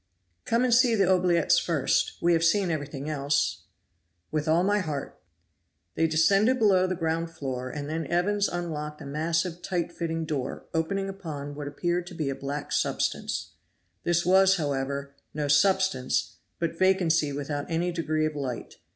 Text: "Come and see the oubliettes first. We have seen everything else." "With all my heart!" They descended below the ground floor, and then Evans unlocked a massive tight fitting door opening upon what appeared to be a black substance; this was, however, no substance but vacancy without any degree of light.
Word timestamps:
"Come 0.45 0.63
and 0.63 0.73
see 0.73 0.95
the 0.95 1.05
oubliettes 1.07 1.59
first. 1.59 2.13
We 2.23 2.33
have 2.33 2.43
seen 2.43 2.71
everything 2.71 3.07
else." 3.07 3.65
"With 4.31 4.47
all 4.47 4.63
my 4.63 4.79
heart!" 4.79 5.21
They 5.93 6.07
descended 6.07 6.57
below 6.57 6.87
the 6.87 6.95
ground 6.95 7.29
floor, 7.29 7.69
and 7.69 7.87
then 7.87 8.07
Evans 8.07 8.47
unlocked 8.47 8.99
a 9.01 9.05
massive 9.05 9.61
tight 9.61 9.91
fitting 9.91 10.25
door 10.25 10.65
opening 10.73 11.07
upon 11.07 11.53
what 11.53 11.67
appeared 11.67 12.07
to 12.07 12.15
be 12.15 12.31
a 12.31 12.35
black 12.35 12.71
substance; 12.71 13.51
this 14.03 14.25
was, 14.25 14.55
however, 14.57 15.13
no 15.35 15.47
substance 15.47 16.37
but 16.57 16.79
vacancy 16.79 17.31
without 17.31 17.69
any 17.69 17.91
degree 17.91 18.25
of 18.25 18.35
light. 18.35 18.77